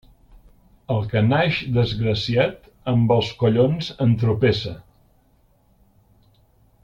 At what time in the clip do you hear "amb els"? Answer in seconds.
2.93-3.29